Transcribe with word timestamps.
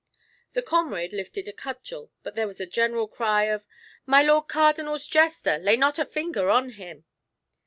The 0.53 0.63
comrade 0.63 1.13
lifted 1.13 1.47
a 1.47 1.53
cudgel, 1.53 2.09
but 2.23 2.33
there 2.33 2.47
was 2.47 2.59
a 2.59 2.65
general 2.65 3.07
cry 3.07 3.43
of 3.43 3.67
"My 4.07 4.23
Lord 4.23 4.47
Cardinal's 4.47 5.07
jester, 5.07 5.59
lay 5.59 5.77
not 5.77 5.99
a 5.99 6.05
finger 6.07 6.49
on 6.49 6.71
him!" 6.71 7.05